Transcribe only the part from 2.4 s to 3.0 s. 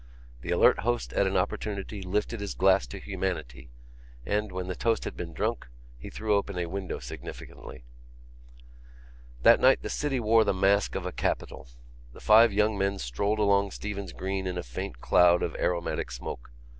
glass to